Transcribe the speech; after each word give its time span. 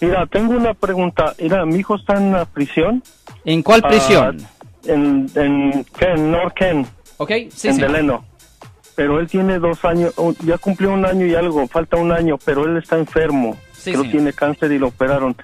Mira, 0.00 0.26
tengo 0.26 0.54
una 0.54 0.74
pregunta. 0.74 1.34
Mira, 1.40 1.64
mi 1.64 1.76
hijo 1.76 1.96
está 1.96 2.14
en 2.14 2.32
la 2.32 2.44
prisión. 2.44 3.02
¿En 3.44 3.62
cuál 3.62 3.82
Ah, 3.84 3.88
prisión? 3.88 4.38
en, 4.84 5.30
en, 5.34 5.84
Ken, 5.96 6.86
ok, 7.18 7.30
sí, 7.50 7.68
en 7.68 7.74
señor. 7.74 7.90
Deleno. 7.92 8.24
Pero 8.94 9.20
él 9.20 9.26
tiene 9.28 9.58
dos 9.58 9.84
años, 9.84 10.12
oh, 10.16 10.34
ya 10.44 10.58
cumplió 10.58 10.92
un 10.92 11.06
año 11.06 11.24
y 11.26 11.34
algo, 11.34 11.66
falta 11.66 11.96
un 11.96 12.12
año, 12.12 12.36
pero 12.44 12.64
él 12.66 12.76
está 12.76 12.98
enfermo. 12.98 13.56
Sí, 13.72 13.92
Creo 13.92 14.04
tiene 14.04 14.32
cáncer 14.32 14.70
y 14.72 14.78
lo 14.78 14.88
operaron. 14.88 15.34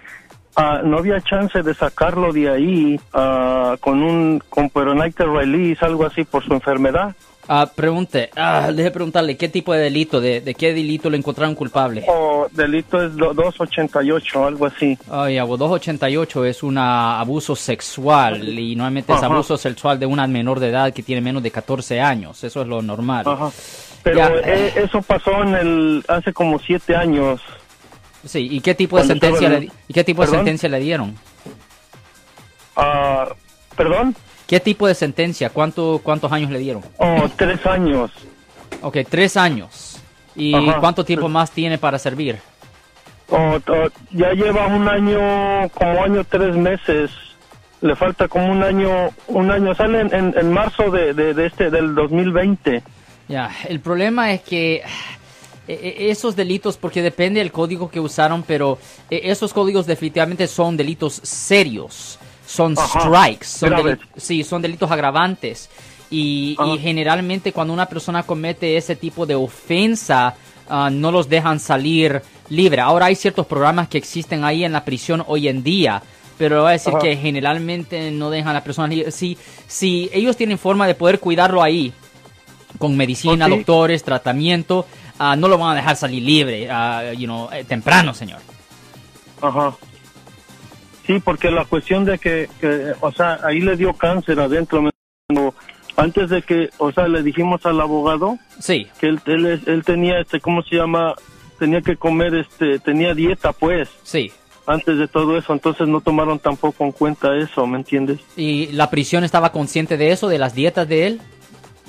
Ah, 0.55 0.81
no 0.85 0.99
había 0.99 1.21
chance 1.21 1.63
de 1.63 1.73
sacarlo 1.75 2.33
de 2.33 2.51
ahí 2.51 3.01
ah, 3.13 3.77
con 3.81 4.03
un 4.03 4.43
con 4.49 4.69
peronated 4.71 5.25
release, 5.27 5.85
algo 5.85 6.05
así, 6.05 6.25
por 6.25 6.45
su 6.45 6.53
enfermedad. 6.53 7.15
Ah, 7.51 7.71
pregunte, 7.75 8.29
ah, 8.37 8.71
deje 8.73 8.91
preguntarle, 8.91 9.37
¿qué 9.39 9.49
tipo 9.49 9.73
de 9.73 9.81
delito, 9.81 10.21
de, 10.21 10.43
de 10.43 10.55
qué 10.55 10.75
delito 10.75 11.09
lo 11.09 11.17
encontraron 11.17 11.55
culpable? 11.55 12.05
O 12.07 12.47
delito 12.53 13.03
es 13.03 13.17
do- 13.17 13.33
288, 13.33 14.45
algo 14.45 14.67
así. 14.67 14.99
Ay, 15.11 15.39
abu- 15.39 15.57
288 15.57 16.45
es 16.45 16.63
un 16.63 16.77
abuso 16.77 17.57
sexual 17.57 18.47
y 18.47 18.77
normalmente 18.77 19.15
es 19.15 19.23
abuso 19.23 19.57
sexual 19.57 19.99
de 19.99 20.05
una 20.05 20.27
menor 20.27 20.61
de 20.61 20.69
edad 20.69 20.93
que 20.93 21.03
tiene 21.03 21.23
menos 21.23 21.43
de 21.43 21.51
14 21.51 22.01
años. 22.03 22.45
Eso 22.45 22.61
es 22.61 22.69
lo 22.69 22.83
normal. 22.83 23.25
Ajá. 23.27 23.51
Pero 24.03 24.19
Ya. 24.19 24.29
eh, 24.45 24.73
eso 24.77 25.01
pasó 25.01 25.43
en 25.43 25.55
el 25.55 26.05
hace 26.07 26.33
como 26.35 26.59
siete 26.59 26.95
años. 26.95 27.41
Sí, 28.27 28.47
¿y 28.51 28.61
qué 28.61 28.75
tipo 28.75 28.99
de 28.99 29.05
sentencia 29.05 29.49
le, 29.49 29.71
y 29.89 29.93
qué 29.95 30.05
tipo 30.05 30.21
de 30.23 30.29
sentencia 30.29 30.69
le 30.69 30.81
dieron? 30.81 31.17
Ah, 32.77 33.29
¿Perdón? 33.77 34.15
¿Qué 34.49 34.59
tipo 34.61 34.87
de 34.89 34.95
sentencia? 34.95 35.51
¿Cuánto, 35.51 36.01
¿Cuántos 36.03 36.33
años 36.33 36.51
le 36.51 36.59
dieron? 36.59 36.83
Oh, 36.97 37.29
tres 37.37 37.65
años. 37.67 38.11
Ok, 38.81 38.97
tres 39.09 39.37
años. 39.37 39.99
¿Y 40.35 40.55
Ajá. 40.55 40.81
cuánto 40.81 41.05
tiempo 41.05 41.29
más 41.29 41.51
tiene 41.51 41.77
para 41.79 41.99
servir? 41.99 42.39
Oh, 43.29 43.59
ya 44.11 44.33
lleva 44.33 44.67
un 44.69 44.89
año, 44.89 45.69
como 45.75 46.03
año 46.03 46.25
tres 46.25 46.57
meses. 46.57 47.11
Le 47.83 47.95
falta 47.95 48.27
como 48.27 48.51
un 48.51 48.63
año, 48.63 49.11
un 49.27 49.51
año. 49.51 49.75
Sale 49.75 50.01
en, 50.01 50.15
en- 50.15 50.35
en 50.37 50.51
marzo 50.53 50.91
de, 50.91 51.13
de, 51.13 51.35
de 51.35 51.47
este, 51.47 51.71
del 51.71 51.95
2020. 51.95 52.83
Ya, 53.29 53.51
el 53.69 53.81
problema 53.81 54.33
es 54.33 54.41
que 54.41 54.77
eh, 54.77 54.83
eh, 55.69 55.97
esos 56.09 56.35
delitos, 56.37 56.79
porque 56.79 57.03
depende 57.03 57.41
del 57.41 57.53
código 57.53 57.91
que 57.91 58.01
usaron, 58.01 58.43
pero 58.43 58.79
eh, 59.11 59.21
esos 59.25 59.53
códigos 59.53 59.87
definitivamente 59.87 60.47
son 60.47 60.79
delitos 60.79 61.21
serios, 61.23 62.19
son 62.49 62.75
Ajá, 62.79 63.01
strikes, 63.01 63.47
son, 63.47 63.69
graves. 63.71 63.99
deli- 63.99 64.09
sí, 64.17 64.43
son 64.43 64.63
delitos 64.63 64.91
agravantes. 64.91 65.69
Y, 66.11 66.57
y 66.59 66.79
generalmente 66.79 67.53
cuando 67.53 67.75
una 67.75 67.85
persona 67.87 68.23
comete 68.23 68.79
ese 68.79 68.97
tipo 68.97 69.27
de 69.27 69.35
ofensa, 69.35 70.35
ah, 70.69 70.89
no 70.91 71.13
los 71.13 71.29
dejan 71.29 71.61
salir 71.61 72.23
libre. 72.49 72.81
Ahora 72.81 73.07
hay 73.07 73.15
ciertos 73.15 73.47
programas 73.47 73.89
que 73.89 73.99
existen 73.99 74.43
ahí 74.45 74.65
en 74.65 74.73
la 74.73 74.85
prisión 74.87 75.23
hoy 75.27 75.49
en 75.49 75.63
día. 75.63 76.03
Pero 76.39 76.63
voy 76.63 76.69
a 76.71 76.73
decir 76.73 76.95
Ajá. 76.95 77.01
que 77.03 77.17
generalmente 77.17 78.11
no 78.11 78.31
dejan 78.31 78.51
a 78.51 78.55
la 78.55 78.65
persona 78.65 78.89
libre. 78.89 79.11
Si, 79.11 79.37
si 79.67 80.09
ellos 80.13 80.37
tienen 80.37 80.57
forma 80.57 80.87
de 80.87 80.95
poder 80.95 81.19
cuidarlo 81.21 81.63
ahí, 81.63 81.93
con 82.79 82.97
medicina, 82.97 83.45
Oh, 83.47 83.49
sí. 83.51 83.57
doctores, 83.57 84.03
tratamiento, 84.05 84.87
ah, 85.19 85.37
no 85.37 85.49
lo 85.49 85.59
van 85.59 85.73
a 85.73 85.75
dejar 85.75 85.97
salir 85.97 86.23
libre, 86.23 86.69
ah, 86.71 87.13
you 87.13 87.27
know, 87.27 87.51
eh, 87.53 87.65
temprano, 87.65 88.15
señor. 88.15 88.39
Ajá. 89.43 89.75
Sí, 91.09 91.19
porque 91.25 91.51
la 91.51 91.65
cuestión 91.65 92.05
de 92.05 92.19
que, 92.19 92.51
que, 92.61 92.93
o 93.01 93.11
sea, 93.11 93.41
ahí 93.43 93.61
le 93.61 93.77
dio 93.79 93.95
cáncer 93.95 94.39
adentro. 94.41 94.91
Antes 95.97 96.29
de 96.29 96.43
que, 96.43 96.69
o 96.77 96.93
sea, 96.93 97.09
le 97.09 97.23
dijimos 97.23 97.65
al 97.65 97.81
abogado 97.81 98.39
Sí, 98.61 98.87
que 99.01 99.09
él, 99.09 99.21
él 99.67 99.83
tenía, 99.85 100.21
este, 100.21 100.39
¿cómo 100.39 100.63
se 100.63 100.77
llama? 100.77 101.15
Tenía 101.59 101.81
que 101.81 101.97
comer, 101.97 102.35
este, 102.35 102.79
tenía 102.79 103.15
dieta, 103.15 103.53
pues, 103.55 103.89
sí. 104.03 104.31
antes 104.67 104.99
de 104.99 105.09
todo 105.09 105.39
eso. 105.39 105.55
Entonces 105.55 105.89
no 105.89 106.03
tomaron 106.03 106.39
tampoco 106.39 106.85
en 106.85 106.93
cuenta 106.93 107.35
eso, 107.39 107.67
¿me 107.67 107.79
entiendes? 107.79 108.21
¿Y 108.37 108.67
la 108.73 108.91
prisión 108.91 109.25
estaba 109.25 109.51
consciente 109.51 109.97
de 109.97 110.11
eso, 110.13 110.29
de 110.29 110.39
las 110.39 110.55
dietas 110.55 110.87
de 110.87 111.07
él? 111.07 111.21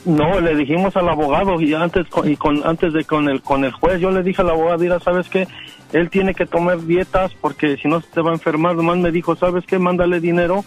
No, 0.06 0.40
le 0.40 0.56
dijimos 0.56 0.96
al 0.96 1.10
abogado 1.10 1.60
y 1.62 1.74
antes 1.74 2.08
y 2.24 2.36
con 2.38 2.66
antes 2.66 2.94
de 2.94 3.04
con 3.04 3.28
el 3.28 3.42
con 3.42 3.66
el 3.66 3.72
juez 3.74 4.00
yo 4.00 4.12
le 4.12 4.24
dije 4.24 4.42
al 4.42 4.50
abogado, 4.50 4.80
mira, 4.80 5.00
sabes 5.00 5.28
qué, 5.30 5.48
él 5.92 6.10
tiene 6.10 6.34
que 6.34 6.46
tomar 6.46 6.82
dietas 6.86 7.34
porque 7.42 7.76
si 7.78 7.88
no 7.88 8.02
se 8.02 8.22
va 8.22 8.32
a 8.32 8.34
enfermar. 8.34 8.76
Nomás 8.76 8.98
me 8.98 9.12
dijo, 9.12 9.36
sabes 9.36 9.66
qué, 9.66 9.78
mándale 9.78 10.20
dinero. 10.20 10.64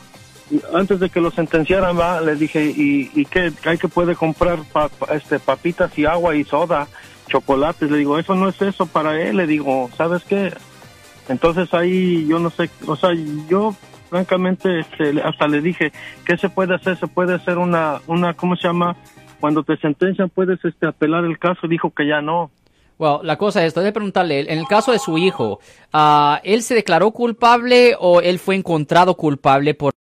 Y 0.50 0.60
antes 0.74 1.00
de 1.00 1.08
que 1.08 1.20
lo 1.20 1.30
sentenciaran, 1.30 1.98
va, 1.98 2.20
le 2.20 2.36
dije, 2.36 2.62
y, 2.66 3.10
y 3.14 3.24
que 3.24 3.52
hay 3.64 3.78
que 3.78 3.88
puede 3.88 4.14
comprar 4.14 4.58
pa- 4.70 4.90
este 5.14 5.38
papitas 5.38 5.96
y 5.98 6.04
agua 6.04 6.36
y 6.36 6.44
soda, 6.44 6.88
chocolates. 7.28 7.90
Le 7.90 7.98
digo, 7.98 8.18
eso 8.18 8.34
no 8.34 8.48
es 8.50 8.60
eso 8.60 8.84
para 8.86 9.18
él. 9.18 9.38
Le 9.38 9.46
digo, 9.46 9.88
sabes 9.96 10.24
qué. 10.24 10.52
Entonces 11.28 11.72
ahí 11.72 12.26
yo 12.28 12.38
no 12.38 12.50
sé, 12.50 12.68
o 12.86 12.96
sea, 12.96 13.10
yo 13.48 13.74
francamente 14.10 14.80
este, 14.80 15.22
hasta 15.22 15.48
le 15.48 15.62
dije, 15.62 15.90
¿qué 16.26 16.36
se 16.36 16.50
puede 16.50 16.74
hacer? 16.74 16.98
Se 16.98 17.06
puede 17.06 17.34
hacer 17.34 17.56
una, 17.56 18.00
una, 18.06 18.34
¿cómo 18.34 18.56
se 18.56 18.66
llama? 18.68 18.94
Cuando 19.42 19.64
te 19.64 19.76
sentencian 19.78 20.30
puedes 20.30 20.64
este, 20.64 20.86
apelar 20.86 21.24
el 21.24 21.36
caso. 21.36 21.66
Dijo 21.66 21.90
que 21.90 22.06
ya 22.06 22.22
no. 22.22 22.52
Well, 22.96 23.18
la 23.24 23.36
cosa 23.36 23.64
es, 23.66 23.74
de 23.74 23.90
preguntarle, 23.90 24.40
en 24.42 24.56
el 24.56 24.68
caso 24.68 24.92
de 24.92 25.00
su 25.00 25.18
hijo, 25.18 25.58
ah, 25.92 26.40
¿él 26.44 26.62
se 26.62 26.76
declaró 26.76 27.10
culpable 27.10 27.96
o 27.98 28.20
él 28.20 28.38
fue 28.38 28.54
encontrado 28.54 29.16
culpable 29.16 29.74
por 29.74 29.92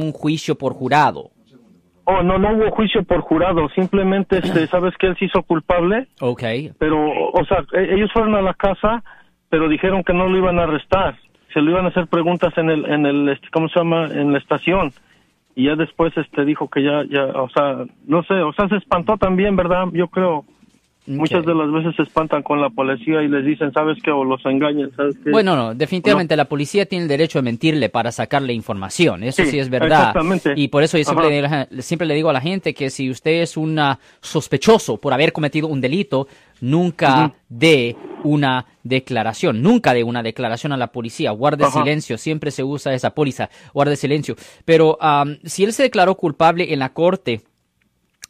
un 0.00 0.12
juicio 0.12 0.56
por 0.56 0.74
jurado? 0.74 1.32
Oh, 2.04 2.22
no, 2.22 2.38
no 2.38 2.52
hubo 2.52 2.70
juicio 2.70 3.02
por 3.02 3.22
jurado. 3.22 3.68
Simplemente, 3.70 4.38
este, 4.38 4.66
¿sabes 4.68 4.94
que 4.96 5.08
Él 5.08 5.16
se 5.18 5.24
hizo 5.24 5.42
culpable. 5.42 6.06
Ok, 6.20 6.44
Pero, 6.78 7.30
o 7.32 7.44
sea, 7.46 7.64
e- 7.72 7.94
ellos 7.94 8.12
fueron 8.12 8.36
a 8.36 8.42
la 8.42 8.54
casa, 8.54 9.02
pero 9.48 9.68
dijeron 9.68 10.04
que 10.04 10.14
no 10.14 10.28
lo 10.28 10.38
iban 10.38 10.60
a 10.60 10.62
arrestar. 10.62 11.18
Se 11.52 11.60
lo 11.60 11.72
iban 11.72 11.86
a 11.86 11.88
hacer 11.88 12.06
preguntas 12.06 12.56
en 12.56 12.70
el, 12.70 12.84
en 12.84 13.06
el, 13.06 13.28
este, 13.30 13.48
¿cómo 13.52 13.68
se 13.70 13.80
llama? 13.80 14.06
En 14.06 14.30
la 14.30 14.38
estación. 14.38 14.92
Y 15.56 15.66
ya 15.66 15.76
después, 15.76 16.12
este, 16.16 16.44
dijo 16.44 16.68
que 16.68 16.82
ya, 16.82 17.04
ya, 17.08 17.26
o 17.26 17.48
sea, 17.48 17.84
no 18.06 18.22
sé, 18.24 18.34
o 18.34 18.52
sea, 18.52 18.68
se 18.68 18.76
espantó 18.76 19.16
también, 19.16 19.54
¿verdad? 19.56 19.86
Yo 19.92 20.08
creo. 20.08 20.44
Muchas 21.06 21.44
de 21.44 21.54
las 21.54 21.70
veces 21.70 21.94
se 21.96 22.02
espantan 22.02 22.42
con 22.42 22.62
la 22.62 22.70
policía 22.70 23.20
y 23.22 23.28
les 23.28 23.44
dicen, 23.44 23.70
¿sabes 23.74 23.98
qué? 24.02 24.10
O 24.10 24.24
los 24.24 24.42
engañan, 24.46 24.90
¿sabes 24.96 25.14
qué? 25.22 25.30
Bueno, 25.32 25.54
no, 25.54 25.74
definitivamente 25.74 26.34
la 26.34 26.46
policía 26.46 26.86
tiene 26.86 27.02
el 27.02 27.08
derecho 27.10 27.38
de 27.38 27.42
mentirle 27.42 27.90
para 27.90 28.10
sacarle 28.10 28.54
información, 28.54 29.22
eso 29.22 29.44
sí, 29.44 29.50
Sí, 29.50 29.58
es 29.58 29.68
verdad. 29.68 29.98
exactamente. 29.98 30.54
Y 30.56 30.68
por 30.68 30.82
eso 30.82 30.96
yo 30.96 31.04
siempre 31.04 31.42
le, 31.42 31.82
siempre 31.82 32.08
le 32.08 32.14
digo 32.14 32.30
a 32.30 32.32
la 32.32 32.40
gente 32.40 32.72
que 32.72 32.88
si 32.88 33.10
usted 33.10 33.42
es 33.42 33.58
un 33.58 33.78
ah, 33.78 33.98
sospechoso 34.22 34.96
por 34.96 35.12
haber 35.12 35.34
cometido 35.34 35.68
un 35.68 35.82
delito, 35.82 36.26
nunca 36.60 37.26
Ujú. 37.26 37.34
dé 37.48 37.96
una 38.22 38.66
declaración, 38.82 39.62
nunca 39.62 39.92
dé 39.92 40.02
una 40.02 40.22
declaración 40.22 40.72
a 40.72 40.76
la 40.76 40.92
policía, 40.92 41.30
guarde 41.32 41.66
silencio, 41.70 42.16
siempre 42.16 42.50
se 42.50 42.64
usa 42.64 42.94
esa 42.94 43.10
póliza, 43.10 43.50
guarde 43.74 43.96
silencio. 43.96 44.34
Pero 44.64 44.96
am, 45.00 45.38
si 45.44 45.64
él 45.64 45.72
se 45.72 45.82
declaró 45.84 46.14
culpable 46.16 46.72
en 46.72 46.78
la 46.78 46.92
corte, 46.92 47.42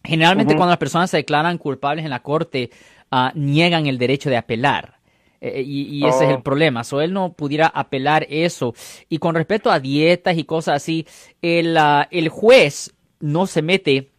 Generalmente 0.06 0.54
cuando 0.54 0.72
las 0.72 0.78
personas 0.78 1.10
se 1.10 1.16
declaran 1.16 1.56
culpables 1.56 2.04
en 2.04 2.10
la 2.10 2.22
corte, 2.22 2.68
ah, 3.10 3.32
niegan 3.34 3.86
el 3.86 3.96
derecho 3.96 4.28
de 4.28 4.36
apelar. 4.36 4.98
Eh, 5.40 5.62
y, 5.62 5.82
y 5.98 6.04
ese 6.06 6.24
es 6.24 6.30
Oh. 6.30 6.36
el 6.36 6.42
problema. 6.42 6.84
So, 6.84 7.00
él 7.00 7.14
no 7.14 7.32
pudiera 7.32 7.68
apelar 7.68 8.26
eso. 8.28 8.74
Y 9.08 9.16
con 9.16 9.34
respecto 9.34 9.70
a 9.70 9.80
dietas 9.80 10.36
y 10.36 10.44
cosas 10.44 10.76
así, 10.76 11.06
el, 11.40 11.74
ah, 11.78 12.06
el 12.10 12.28
juez 12.28 12.92
no 13.20 13.46
se 13.46 13.62
mete 13.62 14.10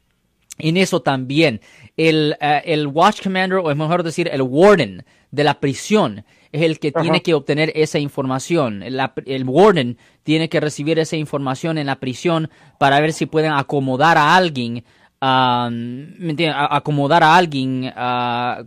en 0.57 0.77
eso 0.77 1.01
también. 1.01 1.61
El, 1.97 2.35
ah, 2.41 2.57
el 2.57 2.87
watch 2.87 3.21
commander, 3.21 3.59
o 3.59 3.71
es 3.71 3.77
mejor 3.77 4.03
decir, 4.03 4.29
el 4.31 4.41
warden 4.41 5.05
de 5.31 5.43
la 5.43 5.59
prisión, 5.59 6.23
es 6.51 6.61
el 6.61 6.79
que 6.79 6.89
Ajá. 6.95 7.01
tiene 7.01 7.21
que 7.21 7.33
obtener 7.33 7.71
esa 7.75 7.99
información. 7.99 8.83
La- 8.87 9.13
el 9.25 9.43
warden 9.45 9.97
tiene 10.23 10.47
que 10.49 10.59
recibir 10.61 10.97
esa 10.99 11.17
información 11.17 11.77
en 11.77 11.87
la 11.87 11.97
prisión 11.99 12.49
para 12.79 12.99
ver 13.01 13.11
si 13.13 13.25
pueden 13.25 13.51
acomodar 13.51 14.17
a 14.17 14.35
alguien. 14.35 14.83
ah, 15.21 15.69
¿me? 15.71 16.49
A- 16.49 16.75
acomodar 16.75 17.23
a 17.23 17.35
alguien 17.35 17.91
ah, 17.95 18.63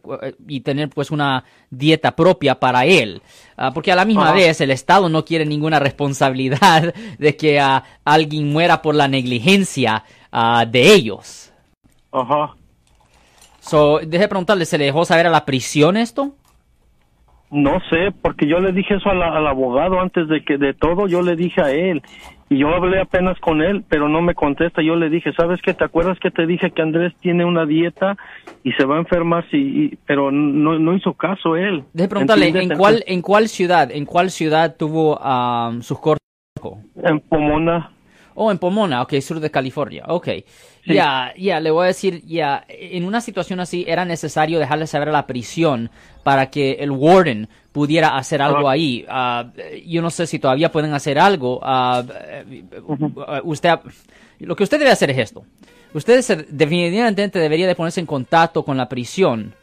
y 0.49 0.61
tener 0.61 0.89
pues 0.89 1.11
una 1.11 1.45
dieta 1.71 2.17
propia 2.17 2.59
para 2.59 2.85
él 2.87 3.21
Ah, 3.57 3.71
porque 3.73 3.93
a 3.93 3.97
la 3.97 4.05
misma 4.07 4.25
Ajá. 4.31 4.33
vez 4.35 4.61
el 4.61 4.71
Estado 4.71 5.09
no 5.09 5.25
quiere 5.25 5.45
ninguna 5.45 5.79
responsabilidad 5.79 6.95
de 7.19 7.37
que 7.37 7.61
ah, 7.61 7.85
alguien 8.05 8.49
muera 8.51 8.81
por 8.83 8.95
la 8.95 9.09
negligencia 9.09 10.05
de 10.69 10.95
ellos 10.95 11.48
Ajá. 12.13 12.55
So, 13.61 13.99
deje 13.99 14.25
de 14.25 14.29
preguntarle, 14.29 14.65
¿se 14.65 14.79
le 14.79 14.85
dejó 14.85 15.05
saber 15.05 15.27
a 15.27 15.31
la 15.31 15.45
prisión 15.45 15.97
esto? 15.97 16.35
No 17.51 17.81
sé, 17.91 18.13
porque 18.23 18.47
yo 18.47 18.61
le 18.61 18.73
dije 18.73 18.95
eso 18.97 19.13
la- 19.15 19.35
al 19.37 19.47
abogado 19.47 20.01
antes 20.01 20.29
de 20.29 20.45
que 20.45 20.59
de 20.59 20.75
todo, 20.75 21.07
yo 21.09 21.23
le 21.23 21.35
dije 21.35 21.63
a 21.63 21.71
él. 21.71 22.03
Y 22.51 22.59
yo 22.59 22.69
hablé 22.69 23.01
apenas 23.01 23.39
con 23.41 23.61
él, 23.63 23.85
pero 23.89 24.09
no 24.09 24.23
me 24.23 24.35
contesta. 24.35 24.81
Yo 24.83 24.97
le 24.97 25.11
dije, 25.11 25.33
¿sabes 25.35 25.61
qué? 25.63 25.75
¿Te 25.75 25.85
acuerdas 25.85 26.19
que 26.19 26.31
te 26.31 26.47
dije 26.47 26.71
que 26.71 26.81
Andrés 26.81 27.13
tiene 27.21 27.45
una 27.45 27.67
dieta 27.67 28.17
y 28.65 28.73
se 28.73 28.85
va 28.87 28.97
a 28.97 29.01
enfermar? 29.01 29.45
Si, 29.51 29.57
y- 29.59 29.99
pero 30.07 30.31
no, 30.31 30.79
no 30.79 30.95
hizo 30.95 31.13
caso 31.15 31.57
él. 31.57 31.85
Deje 31.93 32.05
de 32.05 32.09
preguntarle, 32.09 32.47
¿Entiendes? 32.47 32.71
¿en 32.77 32.79
cuál, 32.79 33.05
¿en 33.07 33.23
cuál 33.23 33.49
ciudad, 33.49 33.91
en 33.91 34.05
cuál 34.07 34.31
ciudad 34.31 34.77
tuvo 34.77 35.19
ah, 35.21 35.73
sus 35.81 35.99
cortes? 35.99 36.23
En 37.03 37.21
Pomona. 37.21 37.91
Oh, 38.41 38.51
en 38.53 38.59
Pomona, 38.59 39.03
ok, 39.03 39.15
sur 39.21 39.41
de 39.41 39.51
California, 39.51 40.05
ok. 40.07 40.27
Sí. 40.85 40.95
Ya, 40.95 41.33
ya, 41.37 41.59
le 41.61 41.71
voy 41.71 41.85
a 41.85 41.87
decir, 41.89 42.23
ya, 42.25 42.65
en 42.69 43.05
una 43.05 43.21
situación 43.21 43.59
así 43.61 43.85
era 43.89 44.05
necesario 44.05 44.59
dejarle 44.59 44.87
saber 44.87 45.09
a 45.09 45.13
la 45.13 45.27
prisión 45.27 45.91
para 46.23 46.49
que 46.51 46.73
el 46.81 46.91
warden 46.93 47.49
pudiera 47.73 48.17
hacer 48.17 48.41
algo 48.41 48.69
Ah. 48.69 48.73
ahí. 48.73 49.05
Ah, 49.09 49.47
yo 49.87 50.01
no 50.03 50.11
sé 50.11 50.27
si 50.27 50.39
todavía 50.39 50.71
pueden 50.71 50.95
hacer 50.95 51.19
algo. 51.19 51.61
Ah, 51.63 52.03
usted, 53.45 53.71
lo 54.41 54.55
que 54.57 54.63
usted 54.65 54.79
debe 54.79 54.91
hacer 54.91 55.11
es 55.11 55.19
esto. 55.19 55.45
Usted 55.95 56.21
se- 56.23 56.47
definitivamente 56.49 57.39
debería 57.39 57.67
de 57.67 57.75
ponerse 57.75 58.01
en 58.01 58.07
contacto 58.07 58.63
con 58.65 58.77
la 58.77 58.89
prisión 58.89 59.55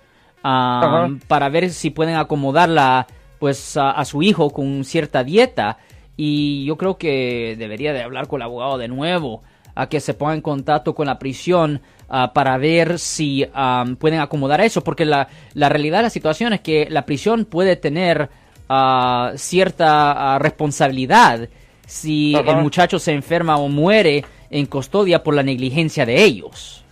para 0.42 1.50
ver 1.50 1.70
si 1.72 1.90
pueden 1.90 2.16
acomodarla 2.16 3.08
pues 3.40 3.78
a, 3.78 3.92
a 3.92 4.06
su 4.06 4.22
hijo 4.22 4.50
con 4.52 4.84
cierta 4.84 5.24
dieta 5.24 5.78
y 6.18 6.66
yo 6.66 6.78
creo 6.78 6.98
que 6.98 7.56
debería 7.58 7.94
de 7.94 8.04
hablar 8.04 8.28
con 8.28 8.40
el 8.42 8.46
abogado 8.46 8.78
de 8.78 8.88
nuevo 8.88 9.44
a 9.76 9.90
que 9.90 10.00
se 10.00 10.14
ponga 10.14 10.34
en 10.34 10.42
contacto 10.42 10.96
con 10.96 11.08
la 11.08 11.20
prisión 11.20 11.82
ah, 12.10 12.32
para 12.34 12.58
ver 12.58 12.98
si 12.98 13.46
pueden 14.00 14.20
acomodar 14.20 14.62
eso 14.62 14.84
porque 14.84 15.06
la, 15.06 15.28
la 15.54 15.70
realidad 15.70 15.98
de 16.00 16.04
la 16.04 16.10
situación 16.10 16.54
es 16.54 16.62
que 16.62 16.88
la 16.90 17.06
prisión 17.06 17.46
puede 17.46 17.76
tener 17.76 18.30
ah, 18.70 19.34
cierta 19.36 20.36
ah, 20.36 20.40
responsabilidad 20.40 21.50
si 21.86 22.34
el 22.36 22.58
muchacho 22.58 22.98
se 22.98 23.12
enferma 23.12 23.58
o 23.58 23.68
muere 23.68 24.26
en 24.50 24.66
custodia 24.66 25.24
por 25.24 25.36
la 25.36 25.44
negligencia 25.44 26.06
de 26.06 26.24
ellos. 26.24 26.84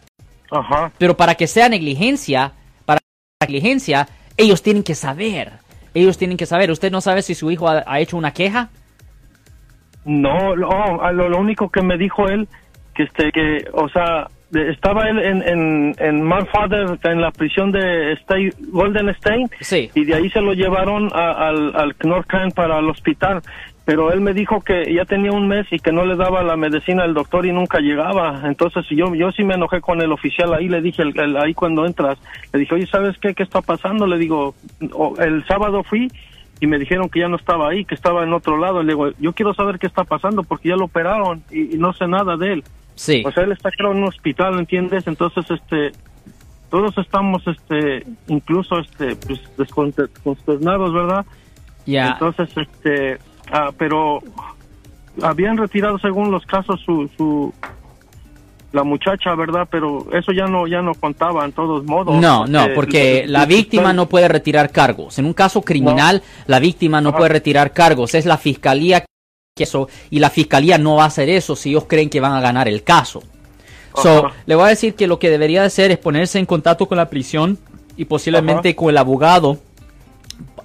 Ajá. 0.52 0.92
Pero 1.00 1.18
para 1.18 1.34
que 1.34 1.48
sea 1.48 1.68
negligencia, 1.68 2.54
para 2.86 3.00
negligencia, 3.42 4.08
ellos 4.38 4.62
tienen 4.62 4.84
que 4.84 4.94
saber. 4.94 5.54
Ellos 5.96 6.18
tienen 6.18 6.38
que 6.38 6.46
saber. 6.46 6.70
¿Usted 6.70 6.92
no 6.92 7.02
sabe 7.02 7.24
si 7.24 7.34
su 7.34 7.50
hijo 7.50 7.68
ha, 7.68 7.84
ha 7.88 8.00
hecho 8.00 8.18
una 8.18 8.34
queja? 8.34 8.70
No, 10.05 10.55
no, 10.55 10.69
ah, 11.01 11.11
lo, 11.11 11.29
lo 11.29 11.38
único 11.39 11.69
que 11.69 11.81
me 11.81 11.97
dijo 11.97 12.27
él, 12.27 12.47
que 12.94 13.03
este, 13.03 13.31
que, 13.31 13.65
o 13.73 13.88
sea, 13.89 14.27
estaba 14.53 15.07
él 15.09 15.17
en, 15.19 15.41
en, 15.47 15.95
en 15.97 16.31
en 17.03 17.21
la 17.21 17.31
prisión 17.31 17.71
de 17.71 18.13
State, 18.13 18.53
Golden 18.71 19.09
State, 19.09 19.47
Sí. 19.61 19.89
y 19.95 20.05
de 20.05 20.13
ahí 20.15 20.29
se 20.29 20.41
lo 20.41 20.53
llevaron 20.53 21.09
a- 21.13 21.47
al, 21.47 21.75
al 21.75 21.95
Knorkain 21.95 22.51
para 22.51 22.79
el 22.79 22.89
hospital. 22.89 23.41
Pero 23.85 24.13
él 24.13 24.21
me 24.21 24.33
dijo 24.33 24.61
que 24.61 24.94
ya 24.94 25.03
tenía 25.03 25.31
un 25.33 25.47
mes 25.50 25.65
y 25.69 25.77
que 25.79 25.91
no 25.91 26.05
le 26.05 26.15
daba 26.15 26.41
la 26.41 26.55
medicina 26.55 27.03
al 27.03 27.13
doctor 27.13 27.45
y 27.45 27.51
nunca 27.51 27.79
llegaba. 27.79 28.41
Entonces 28.45 28.85
yo 28.89 29.13
yo 29.13 29.31
sí 29.33 29.44
me 29.44 29.55
enojé 29.55 29.81
con 29.81 30.01
el 30.01 30.11
oficial 30.13 30.53
ahí, 30.53 30.69
le 30.69 30.81
dije 30.81 31.01
el- 31.01 31.19
el- 31.19 31.35
ahí 31.35 31.53
cuando 31.53 31.85
entras, 31.85 32.17
le 32.53 32.59
dije, 32.61 32.75
oye, 32.75 32.88
¿sabes 32.88 33.17
qué? 33.19 33.33
¿Qué 33.33 33.44
está 33.44 33.61
pasando? 33.61 34.07
Le 34.07 34.17
digo, 34.17 34.55
"O- 34.94 35.17
el 35.19 35.44
sábado 35.47 35.83
fui 35.83 36.09
y 36.63 36.68
me 36.68 36.80
dijeron 36.80 37.10
que 37.10 37.19
ya 37.19 37.27
no 37.27 37.36
estaba 37.36 37.68
ahí, 37.68 37.83
que 37.83 37.94
estaba 37.94 38.24
en 38.24 38.31
otro 38.31 38.57
lado. 38.57 38.81
Le 38.83 38.94
digo, 38.94 39.10
yo 39.19 39.33
quiero 39.33 39.54
saber 39.54 39.80
qué 39.80 39.88
está 39.88 40.06
pasando 40.06 40.44
porque 40.44 40.69
ya 40.69 40.77
lo 40.77 40.86
operaron 40.86 41.44
y, 41.51 41.75
y 41.75 41.77
no 41.77 41.92
sé 41.92 42.07
nada 42.07 42.38
de 42.38 42.54
él. 42.54 42.63
Sí. 42.95 43.21
O 43.25 43.31
sea, 43.31 43.44
él 43.44 43.51
está 43.51 43.69
creo 43.69 43.92
en 43.92 43.98
un 43.98 44.06
hospital, 44.07 44.57
¿entiendes? 44.57 45.06
Entonces, 45.06 45.44
este, 45.51 45.92
todos 46.69 46.98
estamos, 46.98 47.45
este, 47.48 48.06
incluso, 48.27 48.80
este, 48.80 49.18
pues, 49.18 49.42
desconte- 49.57 50.07
consternados, 50.24 50.94
¿verdad? 50.94 51.25
Ya. 51.86 52.12
Entonces, 52.12 52.50
este, 52.56 53.18
ah, 53.51 53.71
pero 53.77 54.19
habían 55.21 55.57
retirado 55.57 55.98
según 56.00 56.31
los 56.31 56.45
casos 56.45 56.80
su, 56.80 57.10
su, 57.18 57.54
la 58.74 58.84
muchacha, 58.84 59.36
¿verdad? 59.36 59.68
Pero 59.70 60.08
eso 60.12 60.31
ya 60.31 60.48
no, 60.48 60.68
ya 60.68 60.81
no 60.81 60.94
contaba 60.96 61.46
en 61.46 61.54
todos 61.54 61.86
modos. 61.86 62.20
No, 62.20 62.46
no, 62.48 62.68
porque 62.74 63.25
la 63.28 63.46
víctima 63.46 63.94
no 63.94 64.10
puede 64.10 64.28
retirar 64.28 64.72
cargos. 64.72 65.20
En 65.20 65.25
un 65.25 65.34
caso 65.34 65.62
criminal, 65.62 66.24
la 66.48 66.60
víctima 66.60 67.00
no 67.00 67.10
Ajá. 67.10 67.20
puede 67.20 67.30
retirar 67.30 67.72
cargos. 67.72 68.16
Es 68.16 68.25
la 68.25 68.38
fiscalía 68.38 69.06
que 69.56 69.64
eso, 69.64 69.88
y 70.10 70.18
la 70.18 70.31
fiscalía 70.31 70.80
no 70.80 70.96
va 70.96 71.04
a 71.04 71.08
hacer 71.08 71.30
eso 71.30 71.56
si 71.56 71.70
ellos 71.70 71.86
creen 71.88 72.10
que 72.10 72.20
van 72.20 72.34
a 72.34 72.42
ganar 72.42 72.68
el 72.68 72.84
caso. 72.84 73.22
So, 73.96 74.31
le 74.48 74.56
voy 74.56 74.66
a 74.66 74.70
decir 74.70 74.96
que 74.96 75.06
lo 75.06 75.20
que 75.20 75.30
debería 75.30 75.62
de 75.62 75.68
hacer 75.68 75.92
es 75.92 76.00
ponerse 76.00 76.40
en 76.40 76.48
contacto 76.48 76.88
con 76.88 76.98
la 76.98 77.12
prisión 77.12 77.60
y 77.96 78.06
posiblemente 78.06 78.70
Ajá. 78.70 78.75
con 78.75 78.90
el 78.90 78.98
abogado 78.98 79.60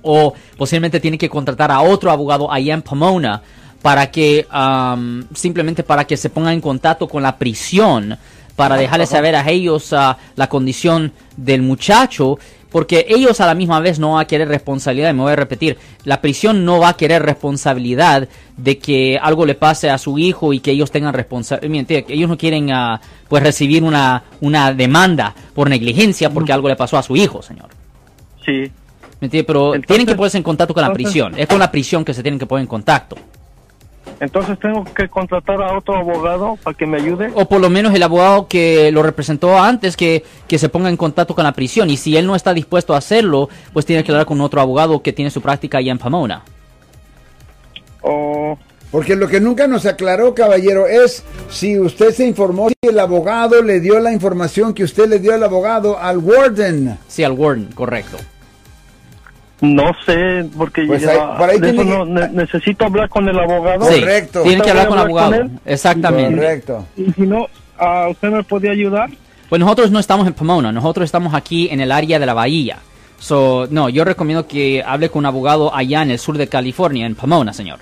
o 0.00 0.32
posiblemente 0.56 0.98
tiene 0.98 1.18
que 1.18 1.28
contratar 1.28 1.70
a 1.70 1.82
otro 1.82 2.10
abogado 2.10 2.50
allá 2.50 2.72
en 2.72 2.80
Pomona 2.80 3.42
para 3.82 4.10
que 4.10 4.46
simplemente 5.34 5.82
para 5.82 6.04
que 6.04 6.16
se 6.16 6.30
pongan 6.30 6.54
en 6.54 6.60
contacto 6.60 7.08
con 7.08 7.22
la 7.22 7.36
prisión 7.36 8.18
para 8.56 8.76
dejarles 8.76 9.10
saber 9.10 9.36
a 9.36 9.48
ellos 9.48 9.92
ah, 9.92 10.18
la 10.34 10.48
condición 10.48 11.12
del 11.36 11.62
muchacho 11.62 12.38
porque 12.70 13.06
ellos 13.08 13.40
a 13.40 13.46
la 13.46 13.54
misma 13.54 13.78
vez 13.80 13.98
no 13.98 14.14
van 14.14 14.22
a 14.22 14.26
querer 14.26 14.48
responsabilidad 14.48 15.10
y 15.10 15.12
me 15.14 15.22
voy 15.22 15.32
a 15.32 15.36
repetir 15.36 15.78
la 16.04 16.20
prisión 16.20 16.64
no 16.64 16.80
va 16.80 16.88
a 16.88 16.96
querer 16.96 17.22
responsabilidad 17.22 18.28
de 18.56 18.78
que 18.78 19.16
algo 19.22 19.46
le 19.46 19.54
pase 19.54 19.90
a 19.90 19.96
su 19.96 20.18
hijo 20.18 20.52
y 20.52 20.58
que 20.58 20.72
ellos 20.72 20.90
tengan 20.90 21.14
responsabilidad 21.14 22.04
ellos 22.08 22.28
no 22.28 22.36
quieren 22.36 22.72
ah, 22.72 23.00
pues 23.28 23.44
recibir 23.44 23.84
una 23.84 24.24
una 24.40 24.74
demanda 24.74 25.34
por 25.54 25.70
negligencia 25.70 26.30
porque 26.30 26.52
algo 26.52 26.68
le 26.68 26.76
pasó 26.76 26.98
a 26.98 27.02
su 27.04 27.14
hijo 27.14 27.42
señor 27.42 27.68
Sí. 28.44 28.72
¿Me 29.20 29.26
entiende? 29.26 29.44
Pero 29.44 29.74
Entonces- 29.74 29.86
tienen 29.88 30.06
que 30.06 30.14
ponerse 30.14 30.38
en 30.38 30.42
contacto 30.42 30.72
con 30.72 30.82
la 30.82 30.92
prisión. 30.92 31.34
Es 31.36 31.46
con 31.46 31.58
la 31.58 31.70
prisión 31.70 32.02
que 32.04 32.14
se 32.14 32.22
tienen 32.22 32.38
que 32.38 32.46
poner 32.46 32.62
en 32.62 32.66
contacto. 32.68 33.16
Entonces 34.20 34.58
tengo 34.58 34.84
que 34.84 35.08
contratar 35.08 35.62
a 35.62 35.76
otro 35.76 35.96
abogado 35.96 36.58
para 36.62 36.76
que 36.76 36.86
me 36.86 36.98
ayude. 36.98 37.30
O 37.34 37.48
por 37.48 37.60
lo 37.60 37.70
menos 37.70 37.94
el 37.94 38.02
abogado 38.02 38.48
que 38.48 38.90
lo 38.90 39.02
representó 39.02 39.58
antes 39.58 39.96
que, 39.96 40.24
que 40.48 40.58
se 40.58 40.68
ponga 40.68 40.88
en 40.88 40.96
contacto 40.96 41.34
con 41.34 41.44
la 41.44 41.52
prisión. 41.52 41.88
Y 41.88 41.96
si 41.96 42.16
él 42.16 42.26
no 42.26 42.34
está 42.34 42.52
dispuesto 42.52 42.94
a 42.94 42.98
hacerlo, 42.98 43.48
pues 43.72 43.86
tiene 43.86 44.02
que 44.02 44.10
hablar 44.10 44.26
con 44.26 44.40
otro 44.40 44.60
abogado 44.60 45.02
que 45.02 45.12
tiene 45.12 45.30
su 45.30 45.40
práctica 45.40 45.78
allá 45.78 45.92
en 45.92 45.98
Pomona. 45.98 46.42
O 48.02 48.58
Porque 48.90 49.14
lo 49.14 49.28
que 49.28 49.40
nunca 49.40 49.68
nos 49.68 49.86
aclaró, 49.86 50.34
caballero, 50.34 50.86
es 50.86 51.22
si 51.48 51.78
usted 51.78 52.12
se 52.12 52.26
informó, 52.26 52.68
si 52.68 52.74
el 52.88 52.98
abogado 52.98 53.62
le 53.62 53.80
dio 53.80 54.00
la 54.00 54.12
información 54.12 54.74
que 54.74 54.82
usted 54.82 55.08
le 55.08 55.18
dio 55.20 55.34
al 55.34 55.44
abogado 55.44 55.98
al 55.98 56.18
warden. 56.18 56.98
Sí, 57.06 57.22
al 57.22 57.32
Warden, 57.32 57.66
correcto. 57.72 58.16
No 59.60 59.90
sé, 60.06 60.44
porque 60.56 60.84
Pues 60.86 61.02
ya- 61.02 61.10
ahí- 61.10 61.38
por 61.38 61.48
ahí 61.50 61.56
eso 61.56 61.64
tiene 61.64 61.84
no- 61.84 62.04
que- 62.04 62.10
ne- 62.12 62.28
necesito 62.28 62.84
hablar 62.84 63.08
con 63.08 63.28
el 63.28 63.38
abogado. 63.38 63.84
Sí, 63.90 64.00
Correcto. 64.00 64.42
Tienen 64.42 64.60
que 64.62 64.70
¿Usted 64.70 64.70
hablar 64.70 64.88
con 64.88 64.98
el 64.98 65.04
abogado. 65.04 65.30
con? 65.32 65.60
Exactamente. 65.64 66.34
Correcto. 66.36 66.86
Y 66.96 67.12
si 67.12 67.22
no, 67.22 67.46
ah, 67.78 68.06
¿usted 68.10 68.28
me 68.30 68.42
podía 68.44 68.70
ayudar? 68.72 69.10
Pues 69.48 69.60
nosotros 69.60 69.90
no 69.90 69.98
estamos 69.98 70.26
en 70.26 70.34
Pomona, 70.34 70.70
nosotros 70.72 71.04
estamos 71.04 71.34
aquí 71.34 71.68
en 71.70 71.80
el 71.80 71.90
área 71.90 72.18
de 72.18 72.26
la 72.26 72.34
bahía. 72.34 72.78
So, 73.18 73.66
no, 73.70 73.88
yo 73.88 74.04
recomiendo 74.04 74.46
que 74.46 74.82
hable 74.86 75.08
con 75.10 75.20
un 75.20 75.26
abogado 75.26 75.74
allá 75.74 76.02
en 76.02 76.12
el 76.12 76.18
sur 76.18 76.38
de 76.38 76.46
California, 76.48 77.06
en 77.06 77.14
Pomona, 77.16 77.52
señor. 77.52 77.80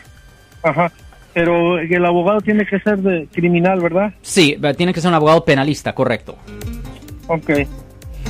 Ajá. 0.63 0.91
Pero 1.35 1.79
el 1.79 2.07
abogado 2.07 2.41
tiene 2.41 2.65
que 2.65 2.79
ser 2.81 2.97
de 2.99 3.29
criminal, 3.35 3.79
¿verdad? 3.81 4.15
Sí, 4.23 4.57
tiene 4.79 4.95
que 4.95 5.03
ser 5.03 5.09
un 5.09 5.15
abogado 5.17 5.45
penalista, 5.45 5.93
correcto. 5.93 6.37
Ok. 7.27 7.51